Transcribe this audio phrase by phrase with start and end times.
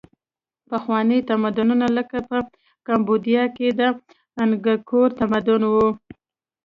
[0.69, 2.37] پخواني تمدنونه لکه په
[2.87, 3.81] کامبودیا کې د
[4.43, 5.75] انګکور تمدن و.